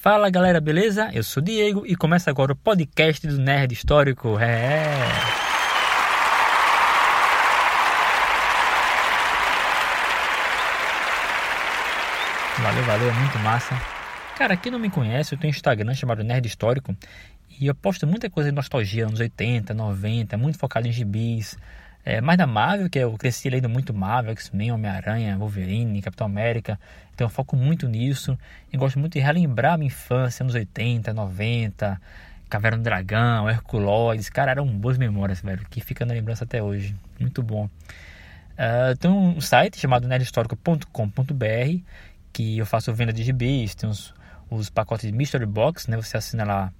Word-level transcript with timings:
Fala 0.00 0.30
galera, 0.30 0.62
beleza? 0.62 1.10
Eu 1.12 1.22
sou 1.22 1.42
Diego 1.42 1.84
e 1.86 1.94
começa 1.94 2.30
agora 2.30 2.54
o 2.54 2.56
podcast 2.56 3.26
do 3.26 3.36
Nerd 3.36 3.74
Histórico. 3.74 4.38
É. 4.38 4.86
Valeu, 12.62 12.82
valeu, 12.84 13.10
é 13.10 13.12
muito 13.12 13.38
massa. 13.40 13.78
Cara, 14.38 14.56
quem 14.56 14.72
não 14.72 14.78
me 14.78 14.88
conhece, 14.88 15.34
eu 15.34 15.38
tenho 15.38 15.52
um 15.52 15.54
Instagram 15.54 15.92
chamado 15.92 16.24
Nerd 16.24 16.46
Histórico 16.46 16.96
e 17.60 17.66
eu 17.66 17.74
posto 17.74 18.06
muita 18.06 18.30
coisa 18.30 18.48
de 18.48 18.56
nostalgia, 18.56 19.06
anos 19.06 19.20
80, 19.20 19.74
90, 19.74 20.38
muito 20.38 20.56
focado 20.56 20.88
em 20.88 20.92
gibis. 20.92 21.58
É, 22.04 22.20
mais 22.20 22.38
da 22.38 22.46
Marvel, 22.46 22.88
que 22.88 22.98
eu 22.98 23.12
cresci 23.16 23.50
lendo 23.50 23.68
muito 23.68 23.92
Marvel, 23.92 24.32
X-Men, 24.32 24.72
Homem-Aranha, 24.72 25.36
Wolverine, 25.36 26.00
Capitão 26.00 26.26
América. 26.26 26.78
Então 27.14 27.26
eu 27.26 27.28
foco 27.28 27.56
muito 27.56 27.88
nisso. 27.88 28.38
E 28.72 28.76
gosto 28.76 28.98
muito 28.98 29.14
de 29.14 29.20
relembrar 29.20 29.76
minha 29.76 29.88
infância, 29.88 30.42
anos 30.42 30.54
80, 30.54 31.12
90, 31.12 32.00
Caverna 32.48 32.78
do 32.78 32.82
Dragão, 32.84 33.48
Herculoides. 33.48 34.30
Cara, 34.30 34.52
eram 34.52 34.66
boas 34.66 34.96
memórias, 34.96 35.40
velho, 35.40 35.64
que 35.68 35.80
fica 35.80 36.04
na 36.06 36.14
lembrança 36.14 36.44
até 36.44 36.62
hoje. 36.62 36.96
Muito 37.18 37.42
bom. 37.42 37.66
Uh, 37.66 38.96
tem 38.98 39.10
um 39.10 39.40
site 39.40 39.78
chamado 39.78 40.08
nerdhistórico.com.br 40.08 41.82
que 42.32 42.58
eu 42.58 42.66
faço 42.66 42.92
venda 42.92 43.12
de 43.12 43.22
gibis, 43.22 43.74
tem 43.74 43.88
os, 43.88 44.14
os 44.50 44.70
pacotes 44.70 45.10
de 45.10 45.16
Mystery 45.16 45.46
Box, 45.46 45.90
né? 45.90 45.96
Você 45.96 46.16
assina 46.16 46.44
lá 46.44 46.72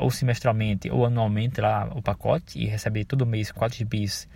ou 0.00 0.10
semestralmente 0.10 0.90
ou 0.90 1.06
anualmente 1.06 1.60
lá 1.60 1.88
o 1.94 2.02
pacote 2.02 2.58
e 2.58 2.66
recebe 2.66 3.04
todo 3.04 3.26
mês 3.26 3.52
4 3.52 3.78
gibis 3.78 4.28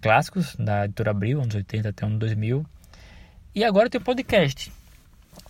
clássicos 0.00 0.56
da 0.56 0.84
editora 0.84 1.10
Abril, 1.10 1.40
anos 1.40 1.54
80 1.54 1.88
até 1.88 2.06
ano 2.06 2.18
2000. 2.18 2.64
E 3.54 3.64
agora 3.64 3.90
tem 3.90 4.00
o 4.00 4.04
podcast. 4.04 4.72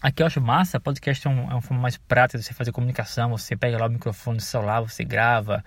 Aqui 0.02 0.22
eu 0.22 0.26
acho 0.26 0.40
massa, 0.40 0.80
podcast 0.80 1.26
é, 1.26 1.30
um, 1.30 1.50
é 1.50 1.54
uma 1.54 1.60
forma 1.60 1.82
mais 1.82 1.96
prática 1.96 2.38
de 2.38 2.44
você 2.44 2.54
fazer 2.54 2.72
comunicação. 2.72 3.30
Você 3.30 3.56
pega 3.56 3.78
lá 3.78 3.86
o 3.86 3.90
microfone 3.90 4.38
do 4.38 4.42
celular, 4.42 4.80
você 4.80 5.04
grava, 5.04 5.64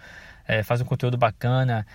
é, 0.48 0.64
faz 0.64 0.82
um 0.82 0.86
conteúdo 0.86 1.18
bacana. 1.18 1.86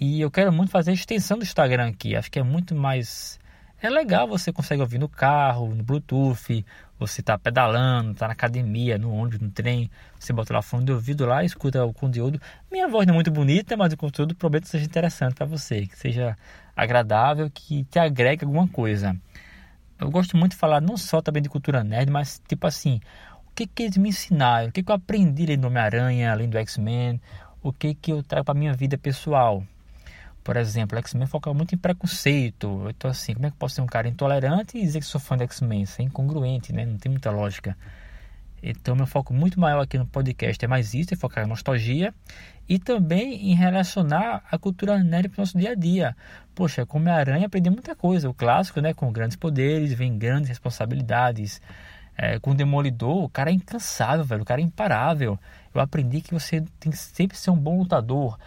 E 0.00 0.20
eu 0.20 0.30
quero 0.30 0.52
muito 0.52 0.70
fazer 0.70 0.90
a 0.90 0.94
extensão 0.94 1.38
do 1.38 1.44
Instagram 1.44 1.88
aqui. 1.88 2.16
Acho 2.16 2.30
que 2.30 2.38
é 2.38 2.42
muito 2.42 2.74
mais 2.74 3.38
é 3.82 3.90
legal, 3.90 4.28
você 4.28 4.52
consegue 4.52 4.80
ouvir 4.80 4.98
no 4.98 5.08
carro, 5.08 5.74
no 5.74 5.82
Bluetooth, 5.82 6.64
você 7.06 7.20
está 7.20 7.38
pedalando, 7.38 8.12
está 8.12 8.26
na 8.26 8.32
academia, 8.32 8.98
no 8.98 9.12
ônibus, 9.12 9.40
no 9.40 9.50
trem, 9.50 9.90
você 10.18 10.32
bota 10.32 10.52
lá 10.52 10.60
o 10.60 10.62
fone 10.62 10.84
de 10.84 10.92
ouvido 10.92 11.26
lá, 11.26 11.44
escuta 11.44 11.84
o 11.84 11.92
conteúdo. 11.92 12.40
Minha 12.70 12.88
voz 12.88 13.06
não 13.06 13.14
é 13.14 13.16
muito 13.16 13.30
bonita, 13.30 13.76
mas 13.76 13.92
o 13.92 13.96
conteúdo 13.96 14.34
prometo 14.34 14.64
que 14.64 14.70
seja 14.70 14.84
interessante 14.84 15.34
para 15.34 15.46
você, 15.46 15.86
que 15.86 15.98
seja 15.98 16.36
agradável, 16.76 17.50
que 17.52 17.84
te 17.84 17.98
agregue 17.98 18.44
alguma 18.44 18.66
coisa. 18.68 19.16
Eu 19.98 20.10
gosto 20.10 20.36
muito 20.36 20.52
de 20.52 20.58
falar 20.58 20.80
não 20.80 20.96
só 20.96 21.20
também 21.20 21.42
de 21.42 21.48
cultura 21.48 21.84
nerd, 21.84 22.10
mas 22.10 22.40
tipo 22.48 22.66
assim, 22.66 23.00
o 23.46 23.54
que 23.54 23.66
que 23.66 23.84
eles 23.84 23.96
me 23.96 24.08
ensinaram, 24.08 24.68
o 24.68 24.72
que 24.72 24.82
que 24.82 24.90
eu 24.90 24.96
aprendi 24.96 25.44
além 25.44 25.58
do 25.58 25.66
Homem-Aranha, 25.66 26.32
além 26.32 26.48
do 26.48 26.58
X-Men, 26.58 27.20
o 27.62 27.72
que 27.72 27.94
que 27.94 28.12
eu 28.12 28.22
trago 28.22 28.44
para 28.44 28.58
minha 28.58 28.72
vida 28.72 28.98
pessoal. 28.98 29.62
Por 30.42 30.56
exemplo, 30.56 30.98
X-Men 30.98 31.26
foca 31.26 31.52
muito 31.54 31.74
em 31.74 31.78
preconceito. 31.78 32.86
Então, 32.88 33.10
assim, 33.10 33.34
como 33.34 33.46
é 33.46 33.50
que 33.50 33.54
eu 33.54 33.58
posso 33.58 33.76
ser 33.76 33.80
um 33.80 33.86
cara 33.86 34.08
intolerante 34.08 34.76
e 34.76 34.82
dizer 34.82 34.98
que 34.98 35.06
sou 35.06 35.20
fã 35.20 35.36
de 35.36 35.44
X-Men? 35.44 35.82
Isso 35.82 36.02
é 36.02 36.04
incongruente, 36.04 36.72
né? 36.72 36.84
Não 36.84 36.98
tem 36.98 37.10
muita 37.10 37.30
lógica. 37.30 37.76
Então, 38.62 38.94
meu 38.94 39.06
foco 39.06 39.34
muito 39.34 39.58
maior 39.58 39.80
aqui 39.80 39.98
no 39.98 40.06
podcast 40.06 40.64
é 40.64 40.68
mais 40.68 40.94
isso, 40.94 41.12
é 41.12 41.16
focar 41.16 41.44
em 41.44 41.48
nostalgia 41.48 42.14
e 42.68 42.78
também 42.78 43.50
em 43.50 43.54
relacionar 43.54 44.44
a 44.50 44.56
cultura 44.56 44.98
nerd 45.02 45.28
para 45.28 45.40
o 45.40 45.42
nosso 45.42 45.58
dia 45.58 45.72
a 45.72 45.74
dia. 45.74 46.16
Poxa, 46.54 46.86
com 46.86 46.98
Homem-Aranha 46.98 47.46
aprendi 47.46 47.70
muita 47.70 47.94
coisa. 47.94 48.28
O 48.30 48.34
clássico, 48.34 48.80
né? 48.80 48.94
Com 48.94 49.10
grandes 49.12 49.36
poderes, 49.36 49.92
vem 49.92 50.16
grandes 50.16 50.48
responsabilidades. 50.48 51.60
É, 52.16 52.38
com 52.38 52.50
o 52.50 52.54
Demolidor, 52.54 53.24
o 53.24 53.28
cara 53.28 53.50
é 53.50 53.52
incansável, 53.52 54.24
velho. 54.24 54.42
O 54.42 54.44
cara 54.44 54.60
é 54.60 54.64
imparável. 54.64 55.38
Eu 55.74 55.80
aprendi 55.80 56.20
que 56.20 56.32
você 56.32 56.62
tem 56.78 56.92
que 56.92 56.98
sempre 56.98 57.36
ser 57.36 57.50
um 57.50 57.56
bom 57.56 57.78
lutador 57.78 58.38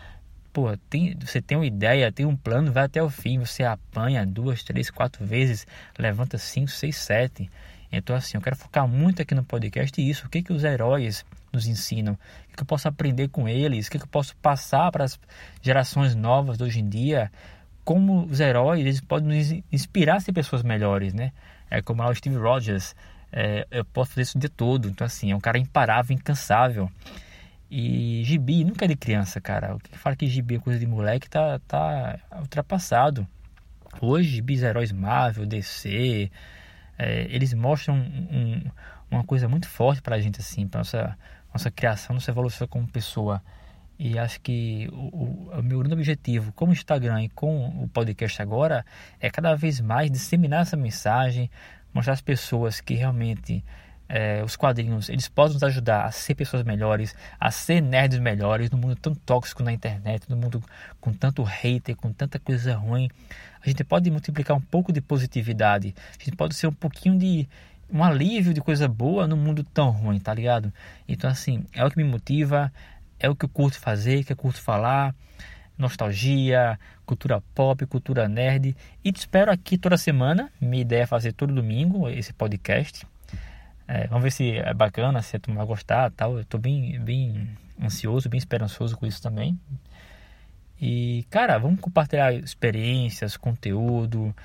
pô, 0.56 0.70
tem, 0.90 1.14
você 1.20 1.42
tem 1.42 1.58
uma 1.58 1.66
ideia, 1.66 2.10
tem 2.14 2.26
um 2.26 2.34
plano, 2.34 2.72
vai 2.72 2.86
até 2.86 3.04
o 3.04 3.10
fim, 3.10 3.38
você 3.38 3.66
apanha 3.66 4.26
duas, 4.26 4.64
três, 4.64 4.90
quatro 4.90 5.26
vezes, 5.26 5.68
levanta 6.00 6.38
cinco, 6.38 6.72
seis, 6.72 6.96
sete. 6.96 7.52
Então, 7.92 8.16
assim, 8.16 8.38
eu 8.38 8.42
quero 8.42 8.56
focar 8.56 8.88
muito 8.88 9.22
aqui 9.22 9.36
no 9.36 9.44
podcast 9.44 10.02
isso, 10.02 10.26
o 10.26 10.30
que, 10.30 10.42
que 10.42 10.54
os 10.54 10.64
heróis 10.64 11.26
nos 11.52 11.68
ensinam, 11.68 12.14
o 12.14 12.56
que, 12.56 12.64
eu 12.64 12.66
posso 12.66 12.88
aprender 12.88 13.28
com 13.28 13.50
eles, 13.50 13.88
o 13.88 13.92
que, 13.92 13.98
eu 13.98 14.08
posso 14.08 14.34
passar 14.38 14.90
para 14.94 15.04
as 15.04 15.20
gerações 15.62 16.16
novas 16.16 16.58
de 16.58 16.64
hoje 16.64 16.80
em 16.80 16.88
dia, 16.88 17.30
como 17.84 18.24
os 18.24 18.40
heróis 18.40 18.80
eles 18.80 19.02
podem 19.02 19.38
nos 19.38 19.62
inspirar 19.74 20.16
a 20.16 20.20
ser 20.22 20.32
pessoas 20.32 20.64
melhores, 20.64 21.14
né? 21.14 21.34
É 21.70 21.82
como 21.82 22.02
o 22.02 22.16
Steve 22.16 22.38
Rogers, 22.38 22.96
é, 23.30 23.68
eu 23.70 23.84
posso 23.84 24.12
fazer 24.12 24.22
isso 24.22 24.40
dia 24.40 24.50
todo, 24.50 24.88
então 24.88 25.06
assim, 25.06 25.34
é 25.34 25.36
um 25.36 25.42
cara 25.42 25.58
imparável, 25.58 26.16
incansável. 26.16 26.90
E 27.70 28.24
gibi 28.24 28.64
nunca 28.64 28.86
é 28.86 28.88
de 28.88 28.96
criança, 28.96 29.42
cara. 29.42 29.76
O 29.76 29.80
que 29.80 29.98
fala 29.98 30.16
que 30.16 30.28
gibi 30.28 30.56
é 30.56 30.60
coisa 30.60 30.80
de 30.80 30.86
moleque 30.86 31.30
tá, 31.30 31.60
tá 31.68 32.20
ultrapassado. 32.40 33.28
Hoje, 34.02 34.30
gibis 34.30 34.62
heróis 34.62 34.92
Marvel, 34.92 35.46
DC, 35.46 36.30
é, 36.98 37.28
eles 37.30 37.54
mostram 37.54 37.96
um, 37.96 38.62
uma 39.10 39.24
coisa 39.24 39.48
muito 39.48 39.68
forte 39.68 40.02
pra 40.02 40.20
gente, 40.20 40.40
assim, 40.40 40.68
pra 40.68 40.80
nossa, 40.80 41.18
nossa 41.54 41.72
criação, 41.72 42.14
nossa 42.14 42.32
evolução 42.32 42.68
como 42.68 42.88
pessoa. 42.88 43.42
E 43.98 44.20
acho 44.20 44.42
que 44.42 44.90
o, 44.92 44.96
o, 44.96 45.60
o, 45.60 45.64
meu 45.64 45.80
grande 45.80 45.94
objetivo 45.94 46.52
com 46.52 46.66
o 46.68 46.74
Instagram 46.74 47.24
e 47.24 47.30
com 47.30 47.68
o 47.82 47.88
podcast 47.88 48.42
agora 48.42 48.86
é 49.20 49.30
cada 49.30 49.56
vez 49.56 49.80
mais 49.80 50.12
disseminar 50.12 50.64
essa 50.64 50.76
mensagem, 50.76 51.50
mostrar 51.94 52.14
às 52.14 52.22
pessoas 52.22 52.82
que 52.82 52.94
realmente 52.94 53.64
é, 54.08 54.44
os 54.44 54.56
quadrinhos 54.56 55.10
eles 55.10 55.28
podem 55.28 55.54
nos 55.54 55.64
ajudar 55.64 56.06
a 56.06 56.12
ser 56.12 56.36
pessoas 56.36 56.64
melhores, 56.64 57.16
a 57.40 57.50
ser 57.52 57.82
nerds 57.82 58.20
melhores 58.20 58.70
no 58.70 58.78
mundo 58.78 58.96
tão 58.96 59.16
tóxico 59.16 59.64
na 59.64 59.72
internet, 59.74 60.30
no 60.30 60.36
mundo 60.36 60.64
com 61.02 61.12
tanto 61.12 61.44
hater, 61.44 61.96
com 61.96 62.12
tanta 62.12 62.40
coisa 62.40 62.76
ruim. 62.76 63.10
A 63.62 63.68
gente 63.68 63.84
pode 63.84 64.10
multiplicar 64.12 64.56
um 64.56 64.62
pouco 64.62 64.94
de 64.94 65.02
positividade, 65.02 65.96
a 66.20 66.24
gente 66.24 66.36
pode 66.36 66.56
ser 66.56 66.68
um 66.68 66.74
pouquinho 66.74 67.18
de 67.18 67.48
um 67.92 68.04
alívio 68.04 68.54
de 68.54 68.62
coisa 68.62 68.88
boa 68.88 69.28
no 69.28 69.38
mundo 69.38 69.64
tão 69.64 69.90
ruim, 69.90 70.20
tá 70.20 70.34
ligado? 70.34 70.72
Então, 71.08 71.30
assim, 71.30 71.66
é 71.74 71.84
o 71.86 71.90
que 71.90 71.98
me 71.98 72.04
motiva, 72.04 72.72
é 73.20 73.30
o 73.30 73.36
que 73.36 73.46
eu 73.46 73.50
curto 73.50 73.80
fazer, 73.80 74.24
que 74.24 74.34
eu 74.34 74.38
curto 74.38 74.62
falar. 74.62 75.16
Nostalgia, 75.78 76.80
cultura 77.06 77.42
pop, 77.54 77.86
cultura 77.86 78.30
nerd. 78.30 78.76
E 79.04 79.12
te 79.12 79.18
espero 79.18 79.52
aqui 79.52 79.78
toda 79.78 79.98
semana. 79.98 80.50
Minha 80.60 80.82
ideia 80.82 81.04
é 81.04 81.06
fazer 81.06 81.34
todo 81.34 81.54
domingo 81.54 82.10
esse 82.10 82.32
podcast. 82.34 83.06
É, 83.88 84.08
vamos 84.08 84.24
ver 84.24 84.32
se 84.32 84.52
é 84.52 84.74
bacana, 84.74 85.22
se 85.22 85.38
turma 85.40 85.60
vai 85.60 85.68
gostar 85.68 86.12
tal. 86.12 86.34
Eu 86.34 86.42
estou 86.42 86.60
bem, 86.60 87.00
bem 87.00 87.50
ansioso, 87.82 88.30
bem 88.30 88.38
esperançoso 88.38 88.98
com 88.98 89.06
isso 89.06 89.22
também. 89.22 89.60
E, 90.82 91.26
cara, 91.30 91.58
vamos 91.58 91.80
compartilhar 91.80 92.34
experiências, 92.34 93.38
conteúdo. 93.38 94.36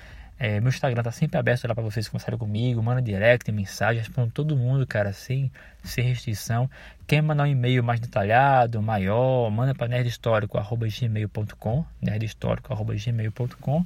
É, 0.43 0.59
meu 0.59 0.69
Instagram 0.69 1.03
tá 1.03 1.11
sempre 1.11 1.37
aberto 1.37 1.67
lá 1.67 1.75
para 1.75 1.83
vocês 1.83 2.07
conversarem 2.07 2.39
comigo. 2.39 2.81
Manda 2.81 2.99
direct, 2.99 3.51
mensagem, 3.51 4.01
respondo 4.01 4.31
todo 4.31 4.57
mundo, 4.57 4.87
cara, 4.87 5.13
sem, 5.13 5.51
sem 5.83 6.03
restrição. 6.03 6.67
Quer 7.05 7.21
mandar 7.21 7.43
um 7.43 7.47
e-mail 7.47 7.83
mais 7.83 7.99
detalhado, 7.99 8.81
maior, 8.81 9.51
manda 9.51 9.75
para 9.75 9.87
nerdhistórico.gmail.com 9.87 11.85
nerdhistórico.gmail.com 12.01 13.85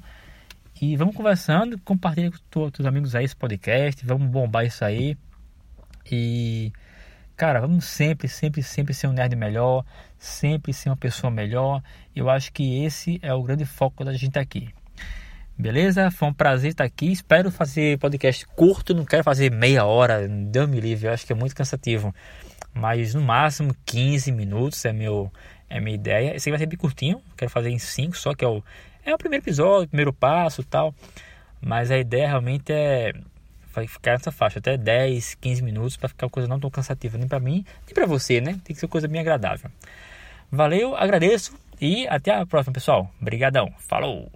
E 0.82 0.96
vamos 0.96 1.14
conversando, 1.14 1.78
compartilha 1.80 2.32
com 2.32 2.38
os 2.38 2.72
teus 2.72 2.88
amigos 2.88 3.16
aí 3.16 3.26
esse 3.26 3.36
podcast, 3.36 4.06
vamos 4.06 4.30
bombar 4.30 4.66
isso 4.66 4.86
aí. 4.86 5.18
E, 6.12 6.72
cara, 7.36 7.62
vamos 7.62 7.86
sempre, 7.86 8.28
sempre, 8.28 8.62
sempre 8.62 8.94
ser 8.94 9.08
um 9.08 9.14
nerd 9.14 9.36
melhor, 9.36 9.84
sempre 10.18 10.74
ser 10.74 10.90
uma 10.90 10.98
pessoa 10.98 11.32
melhor. 11.32 11.82
Eu 12.16 12.30
acho 12.30 12.52
que 12.52 12.84
esse 12.84 13.20
é 13.22 13.34
o 13.34 13.44
grande 13.44 13.66
foco 13.66 14.04
da 14.04 14.14
gente 14.14 14.38
aqui. 14.38 14.74
Beleza? 15.58 16.12
Foi 16.12 16.28
um 16.28 16.34
prazer 16.34 16.72
estar 16.72 16.84
aqui. 16.84 17.12
Espero 17.12 17.50
fazer 17.50 17.98
podcast 17.98 18.46
curto, 18.48 18.94
não 18.94 19.06
quero 19.06 19.24
fazer 19.24 19.50
meia 19.50 19.86
hora, 19.86 20.28
Deus 20.28 20.70
me 20.70 20.82
livre, 20.82 21.08
eu 21.08 21.14
acho 21.14 21.26
que 21.26 21.32
é 21.32 21.36
muito 21.36 21.56
cansativo. 21.56 22.14
Mas 22.74 23.14
no 23.14 23.22
máximo 23.22 23.74
15 23.86 24.34
minutos 24.34 24.84
é 24.84 24.92
meu 24.92 25.32
é 25.70 25.80
minha 25.80 25.96
ideia. 25.96 26.36
Esse 26.36 26.50
aqui 26.50 26.52
vai 26.52 26.60
ser 26.60 26.66
bem 26.66 26.78
curtinho, 26.78 27.22
quero 27.38 27.50
fazer 27.50 27.70
em 27.70 27.80
5 27.80 28.18
só, 28.18 28.34
que 28.34 28.44
é 28.44 28.48
o, 28.48 28.62
é 29.06 29.14
o 29.14 29.18
primeiro 29.18 29.44
episódio, 29.44 29.86
o 29.86 29.88
primeiro 29.88 30.12
passo 30.12 30.62
tal. 30.62 30.94
Mas 31.62 31.90
a 31.90 31.98
ideia 31.98 32.28
realmente 32.28 32.72
é 32.72 33.14
vai 33.76 33.88
ficar 33.88 34.14
nessa 34.14 34.32
faixa, 34.32 34.60
até 34.60 34.78
10, 34.78 35.36
15 35.36 35.62
minutos, 35.62 35.98
para 35.98 36.10
ficar 36.10 36.26
uma 36.26 36.32
coisa 36.32 36.48
não 36.48 36.60
tão 36.60 36.70
cansativa 36.70 37.18
nem 37.18 37.28
para 37.28 37.40
mim, 37.40 37.66
nem 37.86 37.94
para 37.94 38.06
você, 38.06 38.40
né? 38.40 38.60
Tem 38.64 38.74
que 38.74 38.80
ser 38.80 38.88
coisa 38.88 39.08
bem 39.08 39.20
agradável. 39.20 39.70
Valeu, 40.52 40.96
agradeço 40.96 41.54
e 41.82 42.08
até 42.08 42.34
a 42.34 42.46
próxima, 42.46 42.74
pessoal. 42.74 43.12
Obrigadão. 43.22 43.74
Falou! 43.78 44.32